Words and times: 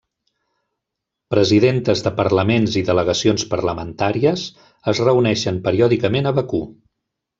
Presidentes 1.33 2.01
de 2.07 2.13
parlaments 2.21 2.77
i 2.81 2.83
delegacions 2.87 3.45
parlamentàries 3.53 4.49
es 4.93 5.03
reuneixen 5.09 5.61
periòdicament 5.69 6.33
a 6.33 6.35
Bakú. 6.41 6.65